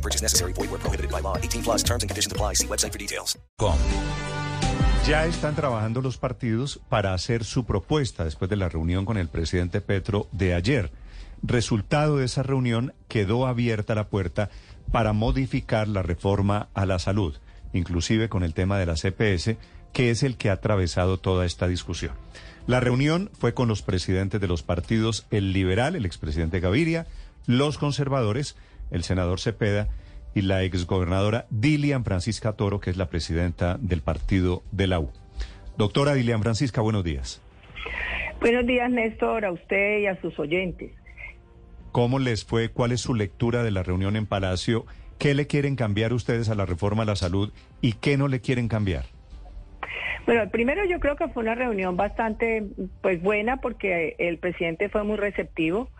No 0.00 0.02
purchase 0.02 0.22
necessary. 0.22 0.54
Void 0.54 0.70
where 0.70 0.80
prohibited 0.80 1.10
by 1.10 1.20
law. 1.20 1.36
18 1.36 1.62
plus 1.62 1.82
terms 1.84 2.02
and 2.02 2.08
conditions 2.08 2.32
apply. 2.32 2.54
See 2.54 2.66
website 2.66 2.92
for 2.92 2.98
details. 2.98 3.38
Ya 5.06 5.26
están 5.26 5.54
trabajando 5.54 6.00
los 6.00 6.16
partidos 6.16 6.80
para 6.88 7.12
hacer 7.12 7.44
su 7.44 7.64
propuesta 7.64 8.24
después 8.24 8.48
de 8.48 8.56
la 8.56 8.68
reunión 8.68 9.04
con 9.04 9.18
el 9.18 9.28
presidente 9.28 9.80
Petro 9.80 10.26
de 10.32 10.54
ayer. 10.54 10.90
Resultado 11.42 12.16
de 12.16 12.26
esa 12.26 12.42
reunión 12.42 12.94
quedó 13.08 13.46
abierta 13.46 13.94
la 13.94 14.08
puerta 14.08 14.50
para 14.90 15.12
modificar 15.12 15.88
la 15.88 16.02
reforma 16.02 16.68
a 16.74 16.86
la 16.86 16.98
salud, 16.98 17.34
inclusive 17.72 18.28
con 18.28 18.42
el 18.42 18.54
tema 18.54 18.78
de 18.78 18.86
la 18.86 18.94
CPS, 18.94 19.56
que 19.92 20.10
es 20.10 20.22
el 20.22 20.36
que 20.36 20.50
ha 20.50 20.54
atravesado 20.54 21.18
toda 21.18 21.44
esta 21.44 21.66
discusión. 21.66 22.12
La 22.66 22.80
reunión 22.80 23.30
fue 23.38 23.52
con 23.52 23.68
los 23.68 23.82
presidentes 23.82 24.40
de 24.40 24.48
los 24.48 24.62
partidos, 24.62 25.26
el 25.30 25.52
liberal, 25.52 25.96
el 25.96 26.06
expresidente 26.06 26.60
Gaviria, 26.60 27.06
los 27.46 27.78
conservadores, 27.78 28.56
el 28.90 29.02
senador 29.02 29.40
Cepeda 29.40 29.88
y 30.34 30.42
la 30.42 30.62
exgobernadora 30.62 31.46
Dilian 31.50 32.04
Francisca 32.04 32.52
Toro, 32.52 32.80
que 32.80 32.90
es 32.90 32.96
la 32.96 33.08
presidenta 33.08 33.78
del 33.80 34.02
partido 34.02 34.62
de 34.70 34.86
la 34.86 35.00
U. 35.00 35.10
Doctora 35.76 36.14
Dilian 36.14 36.42
Francisca, 36.42 36.80
buenos 36.80 37.04
días. 37.04 37.42
Buenos 38.40 38.66
días, 38.66 38.90
Néstor, 38.90 39.44
a 39.44 39.52
usted 39.52 39.98
y 39.98 40.06
a 40.06 40.20
sus 40.20 40.38
oyentes. 40.38 40.92
¿Cómo 41.92 42.18
les 42.18 42.44
fue? 42.44 42.68
¿Cuál 42.68 42.92
es 42.92 43.00
su 43.00 43.14
lectura 43.14 43.62
de 43.62 43.70
la 43.70 43.82
reunión 43.82 44.16
en 44.16 44.26
Palacio? 44.26 44.86
¿Qué 45.18 45.34
le 45.34 45.46
quieren 45.46 45.76
cambiar 45.76 46.12
ustedes 46.12 46.48
a 46.48 46.54
la 46.54 46.64
reforma 46.64 47.02
a 47.02 47.06
la 47.06 47.16
salud 47.16 47.52
y 47.80 47.94
qué 47.94 48.16
no 48.16 48.28
le 48.28 48.40
quieren 48.40 48.68
cambiar? 48.68 49.04
Bueno, 50.24 50.48
primero 50.50 50.84
yo 50.84 51.00
creo 51.00 51.16
que 51.16 51.28
fue 51.28 51.42
una 51.42 51.54
reunión 51.54 51.96
bastante 51.96 52.64
pues 53.02 53.20
buena 53.22 53.58
porque 53.58 54.14
el 54.18 54.38
presidente 54.38 54.88
fue 54.88 55.02
muy 55.02 55.16
receptivo. 55.16 55.90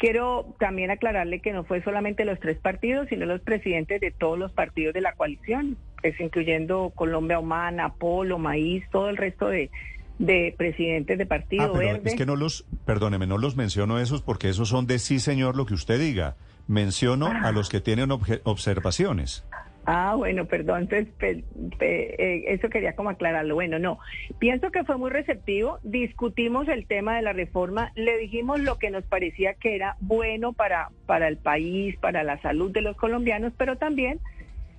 Quiero 0.00 0.54
también 0.58 0.90
aclararle 0.90 1.40
que 1.40 1.52
no 1.52 1.62
fue 1.64 1.82
solamente 1.82 2.24
los 2.24 2.40
tres 2.40 2.56
partidos, 2.58 3.06
sino 3.10 3.26
los 3.26 3.42
presidentes 3.42 4.00
de 4.00 4.10
todos 4.10 4.38
los 4.38 4.50
partidos 4.50 4.94
de 4.94 5.02
la 5.02 5.12
coalición, 5.12 5.76
pues 6.00 6.18
incluyendo 6.18 6.90
Colombia 6.94 7.38
Humana, 7.38 7.92
Polo, 7.92 8.38
Maíz, 8.38 8.82
todo 8.90 9.10
el 9.10 9.18
resto 9.18 9.48
de, 9.48 9.70
de 10.18 10.54
presidentes 10.56 11.18
de 11.18 11.26
partido 11.26 11.64
Ah, 11.64 11.70
pero 11.74 11.92
verde. 11.92 12.08
es 12.08 12.14
que 12.16 12.24
no 12.24 12.34
los, 12.34 12.64
perdóneme, 12.86 13.26
no 13.26 13.36
los 13.36 13.56
menciono 13.56 13.98
esos 13.98 14.22
porque 14.22 14.48
esos 14.48 14.70
son 14.70 14.86
de 14.86 14.98
sí, 14.98 15.20
señor, 15.20 15.54
lo 15.54 15.66
que 15.66 15.74
usted 15.74 16.00
diga. 16.00 16.34
Menciono 16.66 17.26
a 17.26 17.52
los 17.52 17.68
que 17.68 17.80
tienen 17.80 18.10
observaciones. 18.44 19.44
Ah, 19.86 20.14
bueno, 20.16 20.44
perdón, 20.46 20.82
entonces 20.82 21.08
pe- 21.18 21.44
pe- 21.78 22.14
eh, 22.22 22.44
eso 22.48 22.68
quería 22.68 22.94
como 22.94 23.10
aclararlo. 23.10 23.54
Bueno, 23.54 23.78
no, 23.78 23.98
pienso 24.38 24.70
que 24.70 24.84
fue 24.84 24.98
muy 24.98 25.10
receptivo, 25.10 25.78
discutimos 25.82 26.68
el 26.68 26.86
tema 26.86 27.16
de 27.16 27.22
la 27.22 27.32
reforma, 27.32 27.90
le 27.94 28.18
dijimos 28.18 28.60
lo 28.60 28.76
que 28.78 28.90
nos 28.90 29.04
parecía 29.04 29.54
que 29.54 29.74
era 29.74 29.96
bueno 30.00 30.52
para, 30.52 30.90
para 31.06 31.28
el 31.28 31.38
país, 31.38 31.96
para 31.98 32.22
la 32.24 32.40
salud 32.42 32.70
de 32.70 32.82
los 32.82 32.96
colombianos, 32.96 33.52
pero 33.56 33.76
también 33.76 34.20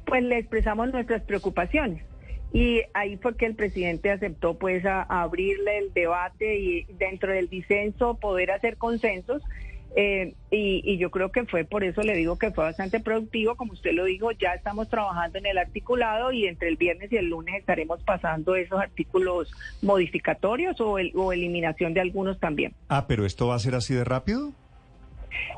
pues 0.05 0.23
le 0.23 0.38
expresamos 0.38 0.91
nuestras 0.91 1.23
preocupaciones. 1.23 2.03
Y 2.53 2.81
ahí 2.94 3.17
fue 3.17 3.35
que 3.38 3.45
el 3.45 3.55
presidente 3.55 4.11
aceptó 4.11 4.57
pues 4.57 4.85
a 4.85 5.02
abrirle 5.03 5.77
el 5.79 5.94
debate 5.94 6.57
y 6.59 6.83
dentro 6.94 7.31
del 7.31 7.49
disenso 7.49 8.16
poder 8.16 8.52
hacer 8.52 8.77
consensos. 8.77 9.41
Eh, 9.95 10.35
y, 10.50 10.81
y 10.85 10.97
yo 10.97 11.12
creo 11.12 11.34
que 11.34 11.44
fue 11.46 11.66
por 11.66 11.84
eso 11.84 12.02
le 12.02 12.16
digo 12.16 12.38
que 12.40 12.52
fue 12.52 12.63
bastante 12.63 13.02
productivo, 13.02 13.56
como 13.56 13.74
usted 13.74 13.91
lo 13.91 14.06
dijo, 14.06 14.31
ya 14.31 14.53
estamos 14.53 14.88
trabajando 14.90 15.38
en 15.38 15.46
el 15.47 15.57
articulado 15.57 16.31
y 16.31 16.47
entre 16.47 16.69
el 16.69 16.78
viernes 16.78 17.12
y 17.12 17.18
el 17.18 17.28
lunes 17.28 17.56
estaremos 17.59 18.01
pasando 18.03 18.56
esos 18.56 18.80
artículos 18.80 19.51
modificatorios 19.81 20.80
o, 20.80 20.97
el- 20.97 21.12
o 21.16 21.34
eliminación 21.34 21.94
de 21.94 22.00
algunos 22.00 22.40
también. 22.40 22.74
Ah, 22.88 23.06
pero 23.06 23.25
esto 23.25 23.47
va 23.47 23.56
a 23.56 23.59
ser 23.59 23.75
así 23.75 23.94
de 23.94 24.06
rápido. 24.06 24.51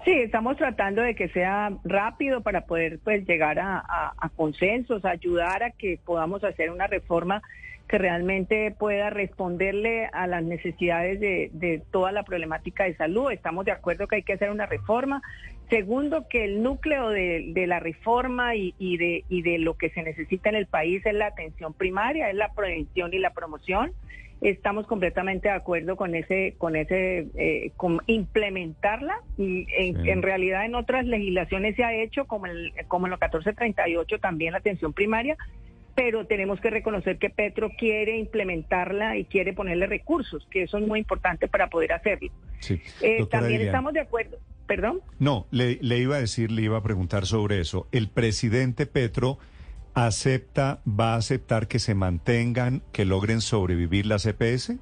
Sí, 0.05 0.11
estamos 0.11 0.57
tratando 0.57 1.01
de 1.01 1.15
que 1.15 1.29
sea 1.29 1.71
rápido 1.83 2.41
para 2.41 2.61
poder 2.61 2.99
pues 3.03 3.25
llegar 3.27 3.59
a, 3.59 3.77
a- 3.79 4.13
a 4.17 4.29
consensos, 4.29 5.05
ayudar 5.05 5.63
a 5.63 5.71
que 5.71 5.99
podamos 6.03 6.43
hacer 6.43 6.71
una 6.71 6.87
reforma 6.87 7.41
que 7.87 7.97
realmente 7.97 8.71
pueda 8.77 9.09
responderle 9.09 10.07
a 10.13 10.25
las 10.27 10.43
necesidades 10.43 11.19
de, 11.19 11.49
de 11.53 11.81
toda 11.91 12.11
la 12.11 12.23
problemática 12.23 12.85
de 12.85 12.95
salud. 12.95 13.31
Estamos 13.31 13.65
de 13.65 13.71
acuerdo 13.71 14.07
que 14.07 14.17
hay 14.17 14.23
que 14.23 14.33
hacer 14.33 14.49
una 14.49 14.65
reforma. 14.65 15.21
Segundo, 15.69 16.27
que 16.27 16.43
el 16.45 16.61
núcleo 16.63 17.09
de, 17.09 17.51
de 17.53 17.67
la 17.67 17.79
reforma 17.79 18.55
y, 18.55 18.73
y 18.79 18.97
de, 18.97 19.23
y 19.29 19.41
de 19.41 19.57
lo 19.59 19.75
que 19.75 19.89
se 19.89 20.03
necesita 20.03 20.49
en 20.49 20.55
el 20.55 20.65
país 20.67 21.05
es 21.05 21.13
la 21.13 21.27
atención 21.27 21.73
primaria, 21.73 22.29
es 22.29 22.35
la 22.35 22.53
prevención 22.53 23.13
y 23.13 23.19
la 23.19 23.33
promoción 23.33 23.91
estamos 24.41 24.85
completamente 24.87 25.47
de 25.47 25.53
acuerdo 25.53 25.95
con 25.95 26.15
ese 26.15 26.55
con 26.57 26.75
ese 26.75 27.27
eh, 27.35 27.71
con 27.77 28.01
implementarla 28.07 29.21
y 29.37 29.65
en, 29.77 30.03
Sí. 30.03 30.09
en 30.09 30.21
realidad 30.21 30.65
en 30.65 30.75
otras 30.75 31.05
legislaciones 31.05 31.75
se 31.77 31.83
ha 31.85 31.93
hecho 31.93 32.25
como 32.25 32.47
el 32.47 32.73
como 32.89 33.05
en 33.07 33.11
lo 33.11 33.17
1438 33.17 34.19
también 34.19 34.51
la 34.51 34.57
atención 34.57 34.91
primaria 34.91 35.37
pero 35.95 36.25
tenemos 36.25 36.59
que 36.59 36.69
reconocer 36.69 37.17
que 37.17 37.29
Petro 37.29 37.69
quiere 37.77 38.17
implementarla 38.17 39.17
y 39.17 39.25
quiere 39.25 39.53
ponerle 39.53 39.85
recursos 39.87 40.47
que 40.49 40.63
eso 40.63 40.77
es 40.77 40.87
muy 40.87 40.99
importante 40.99 41.47
para 41.47 41.69
poder 41.69 41.93
hacerlo 41.93 42.31
Sí. 42.59 42.81
Eh, 43.01 43.25
también 43.29 43.61
estamos 43.61 43.93
de 43.93 44.01
acuerdo 44.01 44.37
perdón 44.67 45.01
No, 45.19 45.45
le, 45.51 45.77
le 45.81 45.97
iba 45.99 46.15
a 46.15 46.19
decir, 46.19 46.51
le 46.51 46.61
iba 46.61 46.77
a 46.77 46.83
preguntar 46.83 47.25
sobre 47.25 47.59
eso. 47.59 47.87
¿El 47.91 48.09
presidente 48.09 48.85
Petro 48.85 49.37
acepta, 49.93 50.79
va 50.87 51.13
a 51.13 51.17
aceptar 51.17 51.67
que 51.67 51.79
se 51.79 51.95
mantengan, 51.95 52.81
que 52.91 53.05
logren 53.05 53.41
sobrevivir 53.41 54.05
las 54.05 54.25
EPS? 54.25 54.73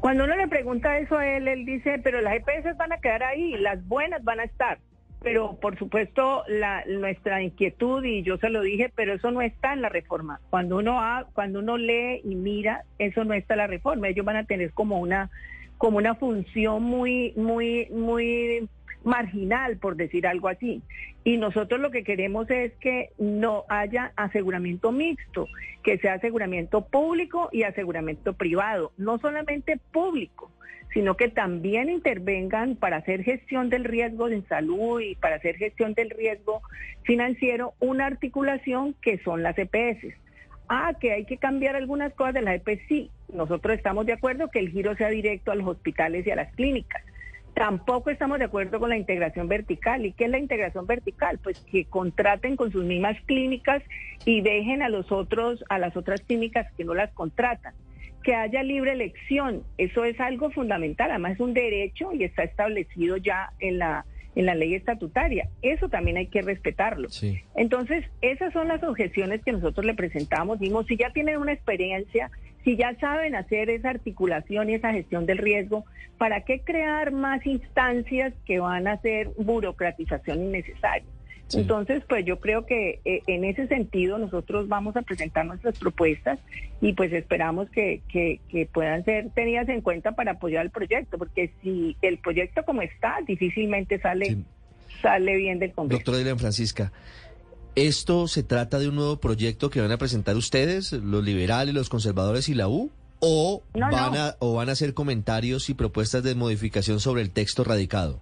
Cuando 0.00 0.24
uno 0.24 0.34
le 0.34 0.48
pregunta 0.48 0.98
eso 0.98 1.18
a 1.18 1.26
él, 1.26 1.46
él 1.46 1.66
dice, 1.66 2.00
pero 2.02 2.22
las 2.22 2.34
EPS 2.36 2.76
van 2.78 2.92
a 2.92 3.00
quedar 3.00 3.22
ahí, 3.22 3.56
las 3.58 3.86
buenas 3.86 4.24
van 4.24 4.40
a 4.40 4.44
estar. 4.44 4.78
Pero 5.22 5.56
por 5.60 5.78
supuesto, 5.78 6.44
la, 6.48 6.84
nuestra 6.86 7.42
inquietud, 7.42 8.02
y 8.04 8.22
yo 8.22 8.38
se 8.38 8.48
lo 8.48 8.62
dije, 8.62 8.90
pero 8.94 9.14
eso 9.14 9.30
no 9.30 9.42
está 9.42 9.74
en 9.74 9.82
la 9.82 9.90
reforma. 9.90 10.40
Cuando 10.48 10.78
uno, 10.78 11.00
ha, 11.00 11.26
cuando 11.34 11.58
uno 11.58 11.76
lee 11.76 12.22
y 12.24 12.34
mira, 12.34 12.84
eso 12.98 13.24
no 13.24 13.34
está 13.34 13.54
en 13.54 13.58
la 13.58 13.66
reforma. 13.66 14.08
Ellos 14.08 14.24
van 14.24 14.36
a 14.36 14.44
tener 14.44 14.72
como 14.72 14.98
una, 14.98 15.30
como 15.76 15.98
una 15.98 16.14
función 16.14 16.82
muy, 16.82 17.34
muy, 17.36 17.88
muy 17.90 18.68
marginal, 19.04 19.76
por 19.78 19.96
decir 19.96 20.26
algo 20.26 20.48
así. 20.48 20.82
Y 21.24 21.36
nosotros 21.36 21.80
lo 21.80 21.90
que 21.90 22.04
queremos 22.04 22.50
es 22.50 22.72
que 22.80 23.10
no 23.18 23.64
haya 23.68 24.12
aseguramiento 24.16 24.92
mixto, 24.92 25.46
que 25.82 25.98
sea 25.98 26.14
aseguramiento 26.14 26.86
público 26.86 27.48
y 27.52 27.62
aseguramiento 27.62 28.32
privado, 28.34 28.92
no 28.96 29.18
solamente 29.18 29.78
público, 29.92 30.50
sino 30.92 31.16
que 31.16 31.28
también 31.28 31.88
intervengan 31.88 32.76
para 32.76 32.96
hacer 32.96 33.22
gestión 33.22 33.70
del 33.70 33.84
riesgo 33.84 34.28
en 34.28 34.46
salud 34.48 35.00
y 35.00 35.14
para 35.14 35.36
hacer 35.36 35.56
gestión 35.56 35.94
del 35.94 36.10
riesgo 36.10 36.62
financiero 37.02 37.74
una 37.80 38.06
articulación 38.06 38.94
que 39.00 39.18
son 39.18 39.42
las 39.42 39.56
EPS. 39.58 40.14
Ah, 40.68 40.94
que 41.00 41.12
hay 41.12 41.24
que 41.24 41.36
cambiar 41.36 41.74
algunas 41.74 42.12
cosas 42.14 42.34
de 42.34 42.42
las 42.42 42.54
EPS, 42.56 42.82
sí. 42.88 43.10
Nosotros 43.32 43.76
estamos 43.76 44.06
de 44.06 44.12
acuerdo 44.12 44.48
que 44.48 44.58
el 44.58 44.70
giro 44.70 44.94
sea 44.96 45.08
directo 45.08 45.52
a 45.52 45.54
los 45.54 45.66
hospitales 45.66 46.26
y 46.26 46.30
a 46.30 46.36
las 46.36 46.52
clínicas. 46.54 47.02
Tampoco 47.54 48.10
estamos 48.10 48.38
de 48.38 48.46
acuerdo 48.46 48.78
con 48.78 48.90
la 48.90 48.96
integración 48.96 49.48
vertical. 49.48 50.06
¿Y 50.06 50.12
qué 50.12 50.24
es 50.24 50.30
la 50.30 50.38
integración 50.38 50.86
vertical? 50.86 51.38
Pues 51.42 51.60
que 51.60 51.84
contraten 51.84 52.56
con 52.56 52.70
sus 52.72 52.84
mismas 52.84 53.16
clínicas 53.26 53.82
y 54.24 54.40
dejen 54.40 54.82
a 54.82 54.88
los 54.88 55.10
otros, 55.12 55.64
a 55.68 55.78
las 55.78 55.96
otras 55.96 56.20
clínicas 56.22 56.66
que 56.76 56.84
no 56.84 56.94
las 56.94 57.12
contratan. 57.12 57.74
Que 58.22 58.34
haya 58.34 58.62
libre 58.62 58.92
elección, 58.92 59.62
eso 59.78 60.04
es 60.04 60.20
algo 60.20 60.50
fundamental, 60.50 61.10
además 61.10 61.32
es 61.32 61.40
un 61.40 61.54
derecho 61.54 62.12
y 62.12 62.24
está 62.24 62.42
establecido 62.42 63.16
ya 63.16 63.52
en 63.60 63.78
la 63.78 64.04
en 64.34 64.46
la 64.46 64.54
ley 64.54 64.74
estatutaria. 64.74 65.48
Eso 65.62 65.88
también 65.88 66.16
hay 66.16 66.28
que 66.28 66.42
respetarlo. 66.42 67.08
Sí. 67.08 67.42
Entonces, 67.56 68.04
esas 68.20 68.52
son 68.52 68.68
las 68.68 68.82
objeciones 68.82 69.42
que 69.42 69.52
nosotros 69.52 69.84
le 69.84 69.94
presentamos. 69.94 70.60
Dimos, 70.60 70.86
si 70.86 70.96
ya 70.96 71.10
tienen 71.10 71.38
una 71.38 71.52
experiencia, 71.52 72.30
si 72.64 72.76
ya 72.76 72.94
saben 73.00 73.34
hacer 73.34 73.70
esa 73.70 73.90
articulación 73.90 74.70
y 74.70 74.74
esa 74.74 74.92
gestión 74.92 75.26
del 75.26 75.38
riesgo, 75.38 75.84
¿para 76.18 76.42
qué 76.42 76.60
crear 76.60 77.12
más 77.12 77.44
instancias 77.46 78.34
que 78.44 78.58
van 78.60 78.86
a 78.86 78.92
hacer 78.92 79.30
burocratización 79.38 80.42
innecesaria? 80.42 81.06
Sí. 81.48 81.58
Entonces, 81.58 82.04
pues 82.08 82.24
yo 82.24 82.38
creo 82.38 82.64
que 82.64 83.00
eh, 83.04 83.22
en 83.26 83.44
ese 83.44 83.66
sentido 83.66 84.18
nosotros 84.18 84.68
vamos 84.68 84.96
a 84.96 85.02
presentar 85.02 85.44
nuestras 85.46 85.76
propuestas 85.78 86.38
y 86.80 86.92
pues 86.92 87.12
esperamos 87.12 87.68
que, 87.70 88.02
que, 88.08 88.40
que 88.48 88.66
puedan 88.66 89.04
ser 89.04 89.30
tenidas 89.30 89.68
en 89.68 89.80
cuenta 89.80 90.12
para 90.12 90.32
apoyar 90.32 90.64
el 90.64 90.70
proyecto, 90.70 91.18
porque 91.18 91.50
si 91.62 91.96
el 92.02 92.18
proyecto 92.18 92.62
como 92.64 92.82
está, 92.82 93.16
difícilmente 93.26 93.98
sale, 93.98 94.26
Sí. 94.26 94.44
sale 95.02 95.36
bien 95.36 95.58
del 95.58 95.72
Congreso. 95.72 95.98
Doctora 95.98 96.18
Dilian 96.18 96.38
Francisca, 96.38 96.92
¿Esto 97.76 98.26
se 98.26 98.42
trata 98.42 98.78
de 98.78 98.88
un 98.88 98.96
nuevo 98.96 99.18
proyecto 99.18 99.70
que 99.70 99.80
van 99.80 99.92
a 99.92 99.98
presentar 99.98 100.36
ustedes, 100.36 100.92
los 100.92 101.24
liberales, 101.24 101.74
los 101.74 101.88
conservadores 101.88 102.48
y 102.48 102.54
la 102.54 102.68
U? 102.68 102.90
¿O, 103.20 103.62
No, 103.74 103.90
van, 103.90 104.12
no. 104.12 104.18
A, 104.18 104.36
o 104.40 104.54
van 104.54 104.68
a 104.68 104.72
hacer 104.72 104.92
comentarios 104.94 105.70
y 105.70 105.74
propuestas 105.74 106.22
de 106.24 106.34
modificación 106.34 107.00
sobre 107.00 107.22
el 107.22 107.30
texto 107.30 107.62
radicado? 107.62 108.20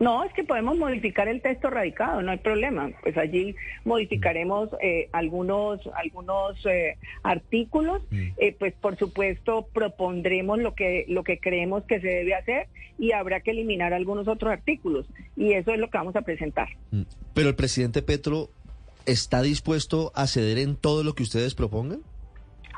No, 0.00 0.24
es 0.24 0.32
que 0.32 0.44
podemos 0.44 0.78
modificar 0.78 1.28
el 1.28 1.42
texto 1.42 1.68
radicado, 1.68 2.22
no 2.22 2.30
hay 2.30 2.38
problema. 2.38 2.90
Pues 3.02 3.18
allí 3.18 3.54
modificaremos 3.84 4.70
eh, 4.82 5.10
algunos 5.12 5.80
algunos 5.94 6.64
eh, 6.64 6.96
artículos. 7.22 8.02
Eh, 8.38 8.56
pues 8.58 8.72
por 8.80 8.96
supuesto 8.96 9.68
propondremos 9.74 10.58
lo 10.58 10.74
que 10.74 11.04
lo 11.06 11.22
que 11.22 11.38
creemos 11.38 11.84
que 11.84 12.00
se 12.00 12.08
debe 12.08 12.34
hacer 12.34 12.68
y 12.98 13.12
habrá 13.12 13.40
que 13.40 13.50
eliminar 13.50 13.92
algunos 13.92 14.26
otros 14.26 14.50
artículos 14.50 15.06
y 15.36 15.52
eso 15.52 15.72
es 15.72 15.78
lo 15.78 15.90
que 15.90 15.98
vamos 15.98 16.16
a 16.16 16.22
presentar. 16.22 16.68
Mm. 16.92 17.02
Pero 17.34 17.50
el 17.50 17.54
presidente 17.54 18.00
Petro 18.00 18.48
está 19.06 19.42
dispuesto 19.42 20.12
a 20.14 20.26
ceder 20.26 20.58
en 20.58 20.76
todo 20.76 21.04
lo 21.04 21.14
que 21.14 21.22
ustedes 21.22 21.54
propongan? 21.54 22.00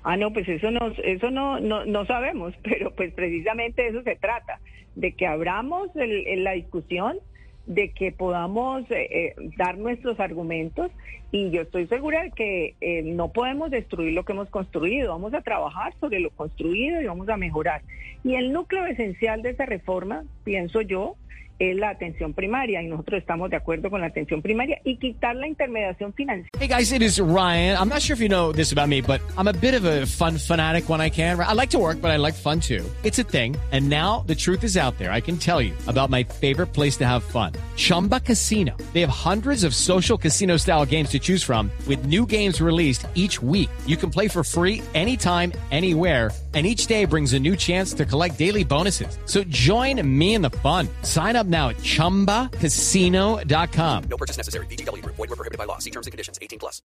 Ah, 0.04 0.16
no, 0.16 0.32
pues 0.32 0.48
eso 0.48 0.70
no, 0.70 0.88
eso 1.04 1.30
no, 1.30 1.60
no, 1.60 1.84
no 1.84 2.04
sabemos, 2.06 2.54
pero 2.62 2.92
pues 2.94 3.12
precisamente 3.14 3.86
eso 3.86 4.02
se 4.02 4.16
trata, 4.16 4.60
de 4.96 5.12
que 5.12 5.26
abramos 5.26 5.88
el- 5.96 6.42
la 6.44 6.52
discusión, 6.52 7.18
de 7.66 7.90
que 7.90 8.10
podamos 8.10 8.82
eh, 8.90 9.06
eh, 9.10 9.34
dar 9.56 9.78
nuestros 9.78 10.18
argumentos 10.18 10.90
y 11.30 11.50
yo 11.50 11.62
estoy 11.62 11.86
segura 11.86 12.24
de 12.24 12.30
que 12.32 12.74
eh, 12.80 13.02
no 13.04 13.28
podemos 13.32 13.70
destruir 13.70 14.12
lo 14.14 14.24
que 14.24 14.32
hemos 14.32 14.48
construido, 14.50 15.10
vamos 15.12 15.32
a 15.32 15.42
trabajar 15.42 15.94
sobre 16.00 16.18
lo 16.18 16.30
construido 16.30 17.00
y 17.00 17.06
vamos 17.06 17.28
a 17.28 17.36
mejorar. 17.36 17.82
Y 18.24 18.34
el 18.34 18.52
núcleo 18.52 18.84
esencial 18.86 19.42
de 19.42 19.50
esa 19.50 19.64
reforma, 19.64 20.24
pienso 20.44 20.80
yo, 20.82 21.14
es 21.58 21.76
la 21.76 21.90
atención 21.90 22.34
primaria 22.34 22.82
y 22.82 22.86
nosotros 22.86 23.20
estamos 23.20 23.50
de 23.50 23.56
acuerdo 23.56 23.90
con 23.90 24.00
la 24.00 24.08
atención 24.08 24.42
primaria 24.42 24.80
y 24.84 24.96
quitar 24.98 25.36
la 25.36 25.46
intermediación 25.46 26.12
financiera. 26.12 26.50
Hey 26.58 26.68
guys, 26.68 26.92
it 26.92 27.02
is 27.02 27.20
Ryan. 27.20 27.76
I'm 27.78 27.88
not 27.88 28.02
sure 28.02 28.14
if 28.14 28.20
you 28.20 28.28
know 28.28 28.52
this 28.52 28.72
about 28.72 28.88
me, 28.88 29.00
but 29.00 29.20
I'm 29.36 29.48
a 29.48 29.52
bit 29.52 29.74
of 29.74 29.84
a 29.84 30.06
fun 30.06 30.38
fanatic 30.38 30.88
when 30.88 31.00
I 31.00 31.10
can. 31.10 31.40
I 31.40 31.54
like 31.54 31.70
to 31.70 31.78
work, 31.78 32.00
but 32.00 32.10
I 32.10 32.16
like 32.16 32.34
fun 32.34 32.60
too. 32.60 32.84
It's 33.02 33.18
a 33.18 33.24
thing. 33.24 33.56
And 33.72 33.88
now 33.88 34.24
the 34.26 34.34
truth 34.34 34.64
is 34.64 34.76
out 34.76 34.98
there. 34.98 35.10
I 35.10 35.20
can 35.20 35.38
tell 35.38 35.60
you 35.60 35.74
about 35.86 36.10
my 36.10 36.22
favorite 36.22 36.68
place 36.68 36.96
to 36.98 37.06
have 37.06 37.24
fun. 37.24 37.52
Chumba 37.76 38.20
Casino. 38.20 38.76
They 38.92 39.00
have 39.00 39.10
hundreds 39.10 39.64
of 39.64 39.74
social 39.74 40.18
casino 40.18 40.58
style 40.58 40.84
games 40.84 41.10
to 41.10 41.18
choose 41.18 41.42
from 41.42 41.70
with 41.88 42.04
new 42.04 42.26
games 42.26 42.60
released 42.60 43.06
each 43.14 43.42
week. 43.42 43.70
You 43.86 43.96
can 43.96 44.10
play 44.10 44.28
for 44.28 44.44
free 44.44 44.82
anytime, 44.94 45.52
anywhere. 45.70 46.30
And 46.54 46.66
each 46.66 46.86
day 46.86 47.06
brings 47.06 47.32
a 47.32 47.38
new 47.38 47.56
chance 47.56 47.94
to 47.94 48.04
collect 48.04 48.38
daily 48.38 48.62
bonuses. 48.64 49.16
So 49.24 49.42
join 49.48 50.02
me 50.06 50.34
in 50.34 50.42
the 50.42 50.50
fun. 50.62 50.86
Sign 51.02 51.34
up 51.34 51.46
now 51.46 51.70
at 51.70 51.78
chumbacasino.com. 51.78 54.04
No 54.10 54.16
purchase 54.18 54.36
necessary. 54.36 54.66
VGW 54.66 55.00
Group. 55.02 55.16
Void 55.16 55.30
were 55.30 55.36
prohibited 55.36 55.56
by 55.58 55.64
law. 55.64 55.78
See 55.78 55.90
terms 55.90 56.06
and 56.06 56.12
conditions. 56.12 56.38
18 56.42 56.58
plus. 56.58 56.82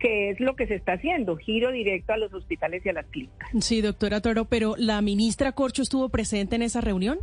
que 0.00 0.30
es 0.30 0.40
lo 0.40 0.56
que 0.56 0.66
se 0.66 0.76
está 0.76 0.94
haciendo, 0.94 1.36
giro 1.36 1.70
directo 1.70 2.14
a 2.14 2.16
los 2.16 2.32
hospitales 2.32 2.80
y 2.86 2.88
a 2.88 2.94
las 2.94 3.04
clínicas. 3.10 3.50
Sí, 3.60 3.82
doctora 3.82 4.22
Toro, 4.22 4.46
pero 4.46 4.74
la 4.78 5.02
ministra 5.02 5.52
Corcho 5.52 5.82
estuvo 5.82 6.08
presente 6.08 6.56
en 6.56 6.62
esa 6.62 6.80
reunión. 6.80 7.18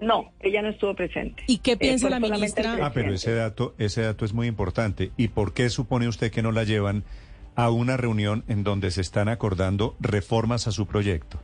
No, 0.00 0.32
ella 0.40 0.62
no 0.62 0.70
estuvo 0.70 0.96
presente. 0.96 1.44
¿Y 1.46 1.58
qué 1.58 1.72
Eh, 1.72 1.76
piensa 1.76 2.08
fue 2.08 2.10
la 2.10 2.18
ministra? 2.18 2.76
Ah, 2.82 2.90
pero 2.92 3.14
ese 3.14 3.32
dato, 3.34 3.76
ese 3.78 4.02
dato 4.02 4.24
es 4.24 4.32
muy 4.32 4.48
importante. 4.48 5.12
¿Y 5.16 5.28
por 5.28 5.54
qué 5.54 5.70
supone 5.70 6.08
usted 6.08 6.32
que 6.32 6.42
no 6.42 6.50
la 6.50 6.64
llevan 6.64 7.04
a 7.54 7.70
una 7.70 7.96
reunión 7.96 8.44
en 8.48 8.64
donde 8.64 8.90
se 8.90 9.00
están 9.00 9.28
acordando 9.28 9.96
reformas 10.00 10.66
a 10.66 10.72
su 10.72 10.86
proyecto? 10.86 11.38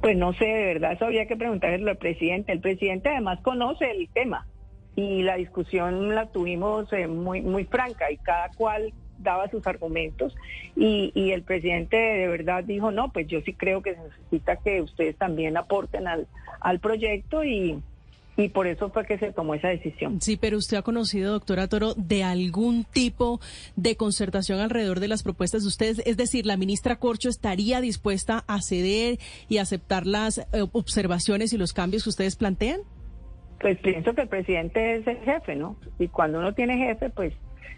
Pues 0.00 0.16
no 0.16 0.32
sé, 0.34 0.44
de 0.44 0.64
verdad, 0.66 0.92
eso 0.92 1.06
había 1.06 1.26
que 1.26 1.36
preguntarle 1.36 1.90
al 1.90 1.96
presidente. 1.96 2.52
El 2.52 2.60
presidente 2.60 3.08
además 3.08 3.40
conoce 3.42 3.90
el 3.90 4.08
tema 4.10 4.46
y 4.96 5.22
la 5.22 5.36
discusión 5.36 6.14
la 6.14 6.26
tuvimos 6.26 6.92
eh, 6.92 7.06
muy, 7.06 7.40
muy 7.40 7.64
franca 7.64 8.10
y 8.10 8.18
cada 8.18 8.50
cual 8.50 8.92
daba 9.18 9.48
sus 9.48 9.66
argumentos 9.66 10.34
y, 10.76 11.12
y 11.14 11.30
el 11.30 11.42
presidente 11.42 11.96
de 11.96 12.28
verdad 12.28 12.64
dijo, 12.64 12.90
no, 12.90 13.12
pues 13.12 13.26
yo 13.26 13.40
sí 13.42 13.54
creo 13.54 13.82
que 13.82 13.94
se 13.94 14.00
necesita 14.00 14.56
que 14.56 14.82
ustedes 14.82 15.16
también 15.16 15.56
aporten 15.56 16.06
al, 16.06 16.26
al 16.60 16.80
proyecto 16.80 17.44
y, 17.44 17.80
y 18.36 18.48
por 18.48 18.66
eso 18.66 18.90
fue 18.90 19.06
que 19.06 19.18
se 19.18 19.32
tomó 19.32 19.54
esa 19.54 19.68
decisión. 19.68 20.20
Sí, 20.20 20.36
pero 20.36 20.58
usted 20.58 20.76
ha 20.76 20.82
conocido, 20.82 21.32
doctora 21.32 21.68
Toro, 21.68 21.94
de 21.94 22.24
algún 22.24 22.84
tipo 22.84 23.40
de 23.76 23.96
concertación 23.96 24.60
alrededor 24.60 25.00
de 25.00 25.08
las 25.08 25.22
propuestas 25.22 25.62
de 25.62 25.68
ustedes. 25.68 26.02
Es 26.04 26.16
decir, 26.16 26.46
la 26.46 26.56
ministra 26.56 26.96
Corcho 26.96 27.28
estaría 27.28 27.80
dispuesta 27.80 28.44
a 28.46 28.60
ceder 28.60 29.18
y 29.48 29.58
aceptar 29.58 30.06
las 30.06 30.38
eh, 30.38 30.44
observaciones 30.72 31.52
y 31.52 31.58
los 31.58 31.72
cambios 31.72 32.04
que 32.04 32.10
ustedes 32.10 32.36
plantean. 32.36 32.80
Pues 33.60 33.78
pienso 33.78 34.14
que 34.14 34.22
el 34.22 34.28
presidente 34.28 34.96
es 34.96 35.06
el 35.06 35.18
jefe, 35.18 35.54
¿no? 35.54 35.76
Y 35.98 36.08
cuando 36.08 36.38
uno 36.38 36.52
tiene 36.54 36.76
jefe, 36.76 37.10
pues 37.10 37.32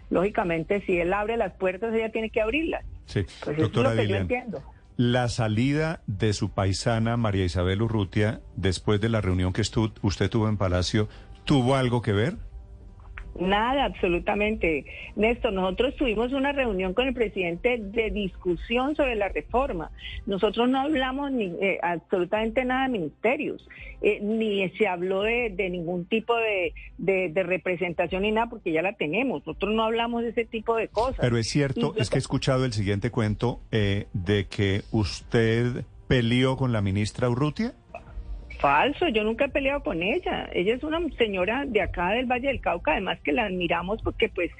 lógicamente 0.09 0.81
si 0.85 0.97
él 0.97 1.13
abre 1.13 1.37
las 1.37 1.53
puertas, 1.53 1.93
ella 1.93 2.11
tiene 2.11 2.29
que 2.29 2.41
abrirlas. 2.41 2.83
Sí, 3.05 3.21
Pues 3.43 3.57
doctora 3.57 3.93
eso 3.93 4.01
es 4.01 4.07
lo 4.07 4.07
que 4.07 4.09
yo 4.09 4.15
entiendo. 4.17 4.63
La 4.97 5.29
salida 5.29 6.01
de 6.07 6.33
su 6.33 6.49
paisana 6.49 7.17
María 7.17 7.45
Isabel 7.45 7.83
Urrutia 7.83 8.41
después 8.55 8.99
de 8.99 9.09
la 9.09 9.21
reunión 9.21 9.53
que 9.53 9.61
usted 9.61 10.29
tuvo 10.31 10.49
en 10.49 10.57
Palacio, 10.57 11.07
¿tuvo 11.45 11.75
algo 11.75 12.01
que 12.01 12.13
ver? 12.13 12.37
Nada, 13.39 13.85
absolutamente. 13.85 14.85
Néstor, 15.15 15.53
nosotros 15.53 15.95
tuvimos 15.95 16.33
una 16.33 16.51
reunión 16.51 16.93
con 16.93 17.07
el 17.07 17.13
presidente 17.13 17.77
de 17.77 18.09
discusión 18.11 18.95
sobre 18.95 19.15
la 19.15 19.29
reforma. 19.29 19.91
Nosotros 20.25 20.67
no 20.69 20.79
hablamos 20.79 21.31
ni 21.31 21.45
eh, 21.61 21.79
absolutamente 21.81 22.65
nada 22.65 22.83
de 22.87 22.89
ministerios, 22.93 23.67
eh, 24.01 24.19
ni 24.21 24.67
se 24.71 24.87
habló 24.87 25.21
de, 25.21 25.49
de 25.55 25.69
ningún 25.69 26.05
tipo 26.05 26.35
de, 26.35 26.73
de- 26.97 27.29
de 27.29 27.43
representación 27.43 28.23
ni 28.23 28.31
nada, 28.31 28.49
porque 28.49 28.71
ya 28.71 28.81
la 28.81 28.93
tenemos. 28.93 29.45
Nosotros 29.45 29.73
no 29.73 29.83
hablamos 29.83 30.23
de 30.23 30.29
ese 30.29 30.45
tipo 30.45 30.75
de 30.75 30.87
cosas. 30.87 31.17
Pero 31.19 31.37
es 31.37 31.47
cierto, 31.47 31.93
Y 31.97 32.01
es 32.01 32.09
que 32.09 32.17
he 32.17 32.19
escuchado 32.19 32.65
el 32.65 32.73
siguiente 32.73 33.11
cuento 33.11 33.59
eh, 33.71 34.07
de 34.13 34.45
que 34.47 34.81
usted 34.91 35.85
peleó 36.07 36.55
con 36.57 36.71
la 36.71 36.81
ministra 36.81 37.29
Urrutia. 37.29 37.73
Falso, 38.59 39.07
yo 39.07 39.23
nunca 39.23 39.45
he 39.45 39.49
peleado 39.49 39.83
con 39.83 40.01
ella. 40.01 40.49
Ella 40.53 40.75
es 40.75 40.83
una 40.83 40.99
señora 41.17 41.65
de 41.65 41.81
acá 41.81 42.11
del 42.11 42.25
Valle 42.25 42.47
del 42.47 42.61
Cauca, 42.61 42.93
además 42.93 43.19
que 43.23 43.31
la 43.31 43.45
admiramos 43.45 44.01
porque 44.01 44.29
pues 44.29 44.51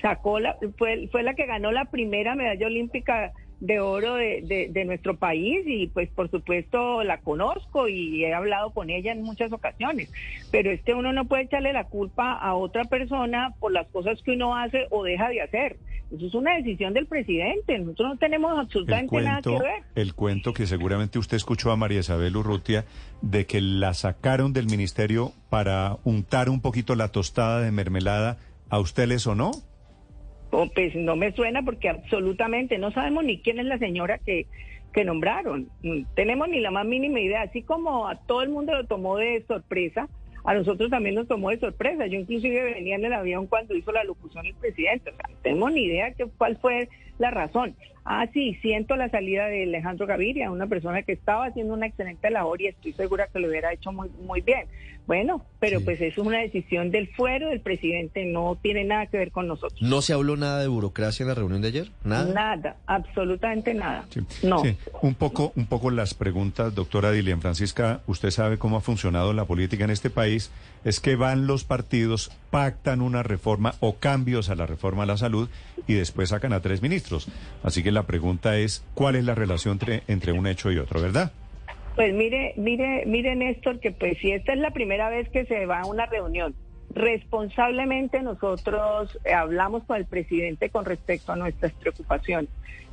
sacó 0.00 0.40
la, 0.40 0.56
fue, 0.76 1.08
fue 1.10 1.22
la 1.22 1.34
que 1.34 1.46
ganó 1.46 1.72
la 1.72 1.86
primera 1.86 2.34
medalla 2.34 2.66
olímpica 2.66 3.32
de 3.60 3.80
oro 3.80 4.14
de, 4.16 4.42
de- 4.42 4.68
de 4.70 4.84
nuestro 4.84 5.16
país 5.16 5.62
y 5.66 5.86
pues 5.88 6.08
por 6.10 6.30
supuesto 6.30 7.02
la 7.04 7.18
conozco 7.20 7.88
y 7.88 8.24
he 8.24 8.34
hablado 8.34 8.70
con 8.70 8.90
ella 8.90 9.12
en 9.12 9.22
muchas 9.22 9.52
ocasiones. 9.52 10.10
Pero 10.50 10.70
es 10.70 10.82
que 10.82 10.94
uno 10.94 11.12
no 11.12 11.24
puede 11.26 11.44
echarle 11.44 11.72
la 11.72 11.84
culpa 11.84 12.32
a 12.32 12.54
otra 12.54 12.84
persona 12.84 13.54
por 13.60 13.72
las 13.72 13.86
cosas 13.88 14.20
que 14.22 14.32
uno 14.32 14.56
hace 14.56 14.86
o 14.90 15.02
deja 15.04 15.28
de 15.28 15.40
hacer. 15.42 15.76
Eso 16.14 16.26
es 16.26 16.34
una 16.34 16.54
decisión 16.56 16.92
del 16.92 17.06
presidente. 17.06 17.78
Nosotros 17.78 18.08
no 18.10 18.16
tenemos 18.18 18.56
absolutamente 18.58 19.20
nada 19.22 19.40
que 19.42 19.50
ver. 19.50 19.82
el 19.94 20.14
cuento 20.14 20.52
que 20.52 20.66
seguramente 20.66 21.18
usted 21.18 21.36
escuchó 21.38 21.72
a 21.72 21.76
María 21.76 22.00
Isabel 22.00 22.36
Urrutia 22.36 22.84
de 23.22 23.46
que 23.46 23.60
la 23.60 23.94
sacaron 23.94 24.52
del 24.52 24.66
ministerio 24.66 25.32
para 25.48 25.96
untar 26.04 26.50
un 26.50 26.60
poquito 26.60 26.94
la 26.94 27.08
tostada 27.08 27.60
de 27.62 27.72
mermelada, 27.72 28.36
¿a 28.68 28.78
usted 28.78 29.08
le 29.08 29.18
sonó? 29.18 29.52
Oh, 30.56 30.68
pues 30.72 30.94
no 30.94 31.16
me 31.16 31.32
suena 31.32 31.62
porque 31.62 31.88
absolutamente 31.88 32.78
no 32.78 32.92
sabemos 32.92 33.24
ni 33.24 33.40
quién 33.40 33.58
es 33.58 33.66
la 33.66 33.76
señora 33.78 34.18
que, 34.18 34.46
que 34.92 35.04
nombraron. 35.04 35.68
Mm, 35.82 36.02
Tenemos 36.14 36.48
ni 36.48 36.60
la 36.60 36.70
más 36.70 36.86
mínima 36.86 37.18
idea. 37.18 37.42
Así 37.42 37.62
como 37.62 38.06
a 38.06 38.14
todo 38.14 38.42
el 38.42 38.50
mundo 38.50 38.72
lo 38.72 38.86
tomó 38.86 39.16
de 39.16 39.44
sorpresa, 39.48 40.08
a 40.44 40.54
nosotros 40.54 40.90
también 40.90 41.16
nos 41.16 41.26
tomó 41.26 41.50
de 41.50 41.58
sorpresa. 41.58 42.06
Yo 42.06 42.20
inclusive 42.20 42.74
venía 42.74 42.94
en 42.94 43.04
el 43.04 43.14
avión 43.14 43.48
cuando 43.48 43.74
hizo 43.74 43.90
la 43.90 44.04
locución 44.04 44.46
el 44.46 44.54
presidente. 44.54 45.10
O 45.10 45.16
sea, 45.16 45.26
no 45.28 45.36
tenemos 45.42 45.72
ni 45.72 45.86
idea 45.86 46.12
que, 46.12 46.26
cuál 46.38 46.56
fue 46.58 46.88
la 47.18 47.30
razón. 47.30 47.74
Ah, 48.06 48.26
sí, 48.34 48.58
siento 48.60 48.96
la 48.96 49.08
salida 49.08 49.46
de 49.46 49.62
Alejandro 49.62 50.06
Gaviria, 50.06 50.50
una 50.50 50.66
persona 50.66 51.02
que 51.02 51.12
estaba 51.12 51.46
haciendo 51.46 51.72
una 51.72 51.86
excelente 51.86 52.28
labor 52.30 52.60
y 52.60 52.66
estoy 52.66 52.92
segura 52.92 53.28
que 53.32 53.38
lo 53.38 53.48
hubiera 53.48 53.72
hecho 53.72 53.92
muy, 53.92 54.10
muy 54.26 54.42
bien. 54.42 54.66
Bueno, 55.06 55.44
pero 55.60 55.78
Sí. 55.80 55.84
pues 55.84 56.00
eso 56.00 56.22
es 56.22 56.26
una 56.26 56.38
decisión 56.38 56.90
del 56.90 57.08
fuero 57.08 57.48
del 57.50 57.60
presidente, 57.60 58.24
no 58.24 58.58
tiene 58.62 58.84
nada 58.84 59.06
que 59.06 59.18
ver 59.18 59.32
con 59.32 59.46
nosotros. 59.46 59.80
¿No 59.82 60.00
se 60.02 60.14
habló 60.14 60.36
nada 60.36 60.60
de 60.60 60.68
burocracia 60.68 61.24
en 61.24 61.28
la 61.28 61.34
reunión 61.34 61.60
de 61.62 61.68
ayer? 61.68 61.90
¿Nada? 62.04 62.32
Nada, 62.32 62.76
absolutamente 62.86 63.74
nada. 63.74 64.04
Sí, 64.10 64.20
No. 64.46 64.60
sí. 64.62 64.76
Un 65.02 65.14
poco, 65.14 65.52
un 65.56 65.66
poco 65.66 65.90
las 65.90 66.14
preguntas, 66.14 66.74
doctora 66.74 67.10
Dilian 67.10 67.40
Francisca, 67.42 68.00
usted 68.06 68.30
sabe 68.30 68.58
cómo 68.58 68.78
ha 68.78 68.80
funcionado 68.80 69.32
la 69.34 69.44
política 69.44 69.84
en 69.84 69.90
este 69.90 70.08
país, 70.10 70.50
es 70.84 71.00
que 71.00 71.16
van 71.16 71.46
los 71.46 71.64
partidos, 71.64 72.30
pactan 72.50 73.00
una 73.02 73.22
reforma 73.22 73.74
o 73.80 73.96
cambios 73.96 74.48
a 74.50 74.54
la 74.54 74.66
reforma 74.66 75.02
a 75.02 75.06
la 75.06 75.16
salud 75.18 75.48
y 75.86 75.94
después 75.94 76.30
sacan 76.30 76.52
a 76.54 76.60
tres 76.60 76.80
ministros. 76.82 77.03
Así 77.62 77.82
que 77.82 77.92
la 77.92 78.04
pregunta 78.04 78.56
es, 78.56 78.84
¿cuál 78.94 79.16
es 79.16 79.24
la 79.24 79.34
relación 79.34 79.72
entre, 79.74 80.02
entre 80.08 80.32
un 80.32 80.46
hecho 80.46 80.70
y 80.70 80.78
otro, 80.78 81.00
verdad? 81.00 81.32
Pues 81.96 82.12
mire, 82.12 82.54
mire, 82.56 83.04
mire 83.06 83.36
Néstor, 83.36 83.78
que 83.78 83.92
pues 83.92 84.18
si 84.18 84.32
esta 84.32 84.52
es 84.52 84.58
la 84.58 84.72
primera 84.72 85.08
vez 85.10 85.28
que 85.28 85.44
se 85.46 85.66
va 85.66 85.80
a 85.80 85.86
una 85.86 86.06
reunión, 86.06 86.54
responsablemente 86.90 88.22
nosotros 88.22 89.18
eh, 89.24 89.32
hablamos 89.32 89.84
con 89.84 89.96
el 89.96 90.06
presidente 90.06 90.70
con 90.70 90.84
respecto 90.84 91.32
a 91.32 91.36
nuestras 91.36 91.72
preocupaciones. 91.72 92.50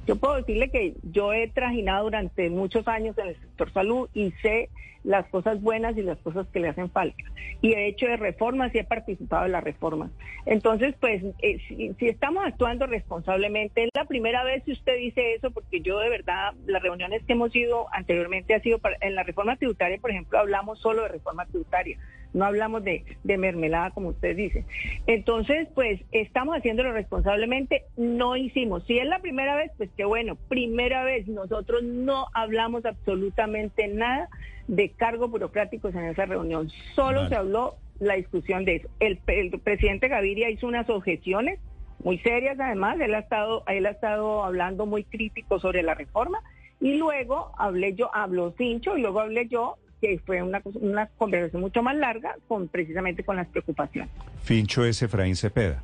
Yo 0.08 0.16
puedo 0.16 0.36
decirle 0.36 0.70
que 0.70 0.96
yo 1.04 1.34
he 1.34 1.48
trajinado 1.48 2.06
durante 2.06 2.50
muchos 2.50 2.88
años 2.88 3.18
en 3.18 3.28
el 3.28 3.36
sector 3.36 3.72
salud 3.72 4.10
y 4.14 4.32
sé 4.42 4.70
las 5.04 5.28
cosas 5.28 5.62
buenas 5.62 5.98
y 5.98 6.04
las 6.04 6.18
cosas 6.20 6.48
que 6.48 6.60
le 6.60 6.70
hacen 6.70 6.90
falta. 6.90 7.24
Y 7.62 7.74
he 7.74 7.88
hecho 7.88 8.06
de 8.06 8.18
reformas 8.18 8.74
y 8.74 8.80
he 8.80 8.84
participado 8.84 9.46
en 9.46 9.54
las 9.54 9.64
reformas. 9.64 10.12
Entonces, 10.46 10.96
pues, 11.00 11.24
eh, 11.42 11.60
si, 11.68 11.94
si, 12.00 12.08
estamos 12.08 12.44
actuando 12.46 12.86
responsablemente, 12.88 13.84
es 13.84 13.90
la 13.96 14.06
primera 14.06 14.44
vez 14.44 14.64
que 14.64 14.74
usted 14.74 14.98
dice 14.98 15.36
eso, 15.36 15.52
porque 15.52 15.82
yo 15.82 16.00
de 16.00 16.10
verdad, 16.10 16.54
las 16.66 16.82
reuniones 16.82 17.24
que 17.24 17.34
hemos 17.34 17.56
ido 17.56 17.88
anteriormente 17.94 18.54
ha 18.54 18.62
sido 18.62 18.80
para, 18.80 18.98
en 19.02 19.16
la 19.16 19.24
reforma 19.24 19.56
tributaria, 19.56 19.98
por 20.00 20.12
ejemplo, 20.12 20.40
hablamos 20.40 20.80
solo 20.80 21.04
de 21.04 21.10
reforma 21.10 21.46
tributaria 21.46 21.98
no 22.34 22.46
hablamos 22.46 22.84
de, 22.84 23.04
de, 23.24 23.38
mermelada 23.38 23.92
como 23.92 24.10
usted 24.10 24.36
dice. 24.36 24.66
Entonces, 25.08 25.68
pues 25.74 26.02
estamos 26.12 26.56
haciéndolo 26.56 26.94
responsablemente, 26.94 27.84
no 27.98 28.38
hicimos. 28.38 28.84
Si 28.86 28.98
es 28.98 29.06
la 29.06 29.20
primera 29.20 29.56
vez, 29.56 29.72
pues 29.78 29.90
qué 29.96 30.06
bueno, 30.06 30.36
primera 30.48 31.04
vez 31.04 31.28
nosotros 31.28 31.84
no 31.84 32.28
hablamos 32.34 32.86
absolutamente 32.86 33.88
nada 33.88 34.30
de 34.68 34.90
cargos 34.90 35.30
burocráticos 35.30 35.94
en 35.96 36.06
esa 36.06 36.26
reunión, 36.26 36.70
solo 36.96 37.28
se 37.28 37.36
habló 37.36 37.76
la 38.00 38.16
discusión 38.16 38.66
de 38.66 38.78
eso. 38.78 38.90
El, 39.00 39.20
el 39.28 39.52
presidente 39.60 40.08
Gaviria 40.08 40.50
hizo 40.50 40.68
unas 40.68 40.90
objeciones 40.90 41.60
muy 42.04 42.18
serias 42.20 42.60
además, 42.60 43.00
él 43.00 43.14
ha 43.14 43.20
estado, 43.20 43.64
él 43.68 43.86
ha 43.86 43.92
estado 43.92 44.44
hablando 44.44 44.86
muy 44.86 45.04
crítico 45.04 45.60
sobre 45.60 45.84
la 45.84 45.94
reforma 45.94 46.42
y 46.80 46.98
luego 46.98 47.52
hablé 47.58 47.94
yo, 47.94 48.14
habló 48.14 48.54
Cincho 48.58 48.98
y 48.98 49.02
luego 49.02 49.20
hablé 49.20 49.48
yo 49.48 49.78
que 50.02 50.20
fue 50.26 50.42
una, 50.42 50.62
una 50.74 51.06
conversación 51.06 51.62
mucho 51.62 51.84
más 51.84 51.96
larga 51.96 52.36
con 52.48 52.68
precisamente 52.68 53.24
con 53.24 53.36
las 53.36 53.48
preocupaciones. 53.48 54.10
Fincho 54.42 54.84
es 54.84 55.02
Efraín 55.04 55.36
Cepeda. 55.36 55.84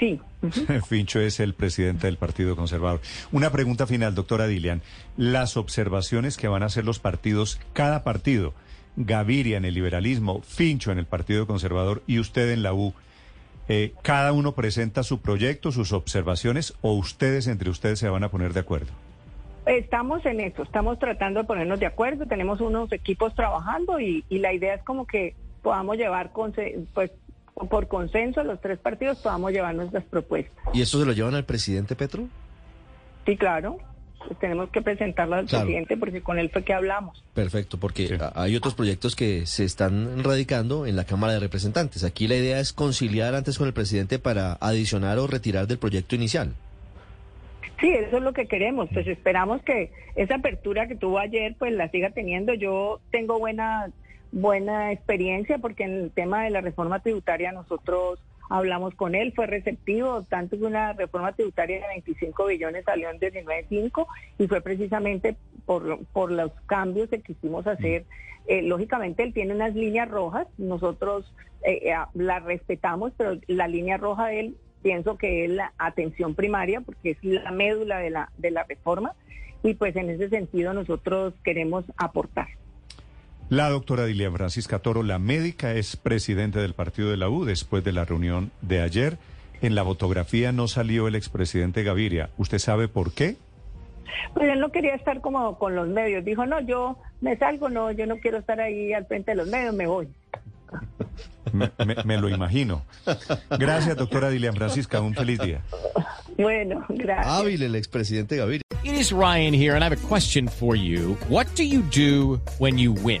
Sí. 0.00 0.18
Fincho 0.88 1.20
es 1.20 1.38
el 1.40 1.54
presidente 1.54 2.06
del 2.06 2.16
Partido 2.16 2.56
Conservador. 2.56 3.00
Una 3.30 3.52
pregunta 3.52 3.86
final, 3.86 4.14
doctora 4.14 4.46
Dilian. 4.46 4.80
Las 5.18 5.58
observaciones 5.58 6.38
que 6.38 6.48
van 6.48 6.62
a 6.62 6.66
hacer 6.66 6.84
los 6.84 6.98
partidos, 6.98 7.60
cada 7.74 8.02
partido, 8.02 8.54
Gaviria 8.96 9.58
en 9.58 9.66
el 9.66 9.74
liberalismo, 9.74 10.40
Fincho 10.40 10.90
en 10.90 10.98
el 10.98 11.06
Partido 11.06 11.46
Conservador 11.46 12.02
y 12.06 12.18
usted 12.18 12.50
en 12.50 12.62
la 12.62 12.72
U, 12.72 12.94
eh, 13.68 13.92
¿cada 14.02 14.32
uno 14.32 14.52
presenta 14.52 15.02
su 15.02 15.20
proyecto, 15.20 15.70
sus 15.70 15.92
observaciones 15.92 16.74
o 16.80 16.94
ustedes 16.94 17.46
entre 17.46 17.70
ustedes 17.70 17.98
se 17.98 18.08
van 18.08 18.24
a 18.24 18.30
poner 18.30 18.52
de 18.54 18.60
acuerdo? 18.60 18.90
Estamos 19.66 20.24
en 20.24 20.40
eso, 20.40 20.62
estamos 20.62 20.98
tratando 20.98 21.40
de 21.40 21.46
ponernos 21.46 21.78
de 21.78 21.86
acuerdo, 21.86 22.26
tenemos 22.26 22.60
unos 22.60 22.90
equipos 22.90 23.34
trabajando 23.34 24.00
y, 24.00 24.24
y 24.30 24.38
la 24.38 24.54
idea 24.54 24.74
es 24.74 24.82
como 24.82 25.06
que 25.06 25.34
podamos 25.62 25.98
llevar, 25.98 26.32
pues 26.32 27.12
por 27.68 27.88
consenso 27.88 28.42
los 28.44 28.60
tres 28.60 28.78
partidos 28.78 29.18
podamos 29.18 29.52
llevar 29.52 29.74
nuestras 29.74 30.04
propuestas. 30.04 30.64
¿Y 30.72 30.82
eso 30.82 30.98
se 30.98 31.06
lo 31.06 31.12
llevan 31.12 31.34
al 31.34 31.44
presidente 31.44 31.96
Petro? 31.96 32.28
Sí, 33.26 33.36
claro. 33.36 33.78
Pues 34.26 34.38
tenemos 34.38 34.68
que 34.68 34.82
presentarlo 34.82 35.36
al 35.36 35.46
claro. 35.46 35.64
presidente 35.64 35.96
porque 35.96 36.20
con 36.20 36.38
él 36.38 36.50
fue 36.50 36.62
que 36.62 36.74
hablamos. 36.74 37.24
Perfecto, 37.32 37.78
porque 37.78 38.06
sí. 38.06 38.14
hay 38.34 38.54
otros 38.54 38.74
proyectos 38.74 39.16
que 39.16 39.46
se 39.46 39.64
están 39.64 40.22
radicando 40.22 40.86
en 40.86 40.96
la 40.96 41.04
Cámara 41.04 41.32
de 41.32 41.40
Representantes. 41.40 42.04
Aquí 42.04 42.28
la 42.28 42.36
idea 42.36 42.60
es 42.60 42.72
conciliar 42.72 43.34
antes 43.34 43.56
con 43.56 43.66
el 43.66 43.72
presidente 43.72 44.18
para 44.18 44.58
adicionar 44.60 45.18
o 45.18 45.26
retirar 45.26 45.66
del 45.66 45.78
proyecto 45.78 46.14
inicial. 46.16 46.52
Sí, 47.80 47.88
eso 47.88 48.18
es 48.18 48.22
lo 48.22 48.34
que 48.34 48.46
queremos. 48.46 48.90
Pues 48.92 49.06
esperamos 49.06 49.62
que 49.62 49.90
esa 50.14 50.34
apertura 50.34 50.86
que 50.86 50.96
tuvo 50.96 51.18
ayer, 51.18 51.54
pues 51.58 51.72
la 51.72 51.88
siga 51.90 52.10
teniendo. 52.10 52.52
Yo 52.52 53.00
tengo 53.10 53.38
buena 53.38 53.90
buena 54.32 54.92
experiencia 54.92 55.58
porque 55.58 55.84
en 55.84 55.92
el 55.92 56.10
tema 56.10 56.44
de 56.44 56.50
la 56.50 56.60
reforma 56.60 57.00
tributaria 57.00 57.52
nosotros 57.52 58.20
hablamos 58.48 58.94
con 58.94 59.14
él, 59.14 59.32
fue 59.34 59.46
receptivo, 59.46 60.24
tanto 60.24 60.58
que 60.58 60.64
una 60.64 60.92
reforma 60.92 61.32
tributaria 61.32 61.80
de 61.80 61.88
25 61.88 62.46
billones 62.46 62.84
salió 62.84 63.08
en 63.10 63.20
19.5 63.20 64.06
y 64.38 64.48
fue 64.48 64.60
precisamente 64.60 65.36
por, 65.64 66.04
por 66.06 66.32
los 66.32 66.50
cambios 66.66 67.08
que 67.08 67.20
quisimos 67.20 67.66
hacer. 67.66 68.04
Eh, 68.46 68.62
lógicamente 68.62 69.22
él 69.22 69.32
tiene 69.32 69.54
unas 69.54 69.74
líneas 69.74 70.10
rojas, 70.10 70.48
nosotros 70.58 71.32
eh, 71.62 71.92
las 72.14 72.42
respetamos, 72.42 73.12
pero 73.16 73.38
la 73.46 73.68
línea 73.68 73.98
roja 73.98 74.26
de 74.26 74.40
él 74.40 74.56
pienso 74.82 75.16
que 75.16 75.44
es 75.44 75.50
la 75.50 75.72
atención 75.78 76.34
primaria 76.34 76.80
porque 76.80 77.10
es 77.10 77.18
la 77.22 77.52
médula 77.52 77.98
de 77.98 78.10
la, 78.10 78.32
de 78.38 78.50
la 78.50 78.64
reforma 78.64 79.14
y 79.62 79.74
pues 79.74 79.94
en 79.94 80.10
ese 80.10 80.28
sentido 80.28 80.72
nosotros 80.72 81.34
queremos 81.44 81.84
aportar. 81.96 82.48
La 83.50 83.68
doctora 83.68 84.04
Dilia 84.04 84.30
Francisca 84.30 84.78
Toro, 84.78 85.02
la 85.02 85.18
médica, 85.18 85.72
es 85.74 85.96
presidente 85.96 86.60
del 86.60 86.72
partido 86.72 87.10
de 87.10 87.16
la 87.16 87.28
U 87.28 87.44
después 87.44 87.82
de 87.82 87.90
la 87.90 88.04
reunión 88.04 88.52
de 88.62 88.80
ayer. 88.80 89.18
En 89.60 89.74
la 89.74 89.82
fotografía 89.82 90.52
no 90.52 90.68
salió 90.68 91.08
el 91.08 91.16
expresidente 91.16 91.82
Gaviria. 91.82 92.30
¿Usted 92.38 92.58
sabe 92.58 92.86
por 92.86 93.12
qué? 93.12 93.36
Pues 94.34 94.48
él 94.48 94.60
no 94.60 94.70
quería 94.70 94.94
estar 94.94 95.20
como 95.20 95.58
con 95.58 95.74
los 95.74 95.88
medios. 95.88 96.24
Dijo, 96.24 96.46
no, 96.46 96.60
yo 96.60 96.96
me 97.20 97.36
salgo, 97.38 97.68
no, 97.68 97.90
yo 97.90 98.06
no 98.06 98.18
quiero 98.18 98.38
estar 98.38 98.60
ahí 98.60 98.92
al 98.92 99.06
frente 99.06 99.32
de 99.32 99.38
los 99.38 99.48
medios, 99.48 99.74
me 99.74 99.88
voy. 99.88 100.08
Me, 101.52 101.72
me, 101.84 101.96
me, 102.04 102.18
lo 102.18 102.28
imagino. 102.28 102.84
Gracias, 103.58 103.96
doctora 103.96 104.30
Dilian 104.30 104.54
Francisca. 104.54 105.00
Un 105.00 105.14
feliz 105.14 105.40
día. 105.40 105.62
Bueno, 106.38 106.86
gracias. 106.88 107.26
Hábil 107.26 107.62
el 107.64 107.74
expresidente 107.74 108.36
Gaviria. 108.36 108.62
It 108.84 108.94
is 108.94 109.12
Ryan 109.12 109.52
here, 109.52 109.74
and 109.74 109.82
I 109.82 109.88
have 109.88 109.92
a 109.92 110.08
question 110.08 110.46
for 110.46 110.76
you. 110.76 111.16
What 111.28 111.48
do 111.56 111.64
you 111.64 111.82
do 111.82 112.40
when 112.58 112.78
you 112.78 112.92
win? 112.92 113.20